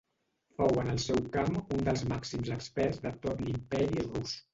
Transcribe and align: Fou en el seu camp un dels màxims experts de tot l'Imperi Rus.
Fou 0.59 0.71
en 0.83 0.87
el 0.93 1.01
seu 1.03 1.19
camp 1.35 1.59
un 1.75 1.83
dels 1.89 2.03
màxims 2.13 2.49
experts 2.55 3.03
de 3.05 3.13
tot 3.27 3.45
l'Imperi 3.49 4.07
Rus. 4.09 4.35